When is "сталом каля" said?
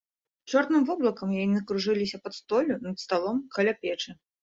3.07-3.81